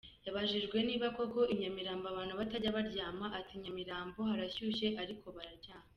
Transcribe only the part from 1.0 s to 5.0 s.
koko I Nyamirambo abantu batajya baryama ati ‘I Nyamirambo harashyushye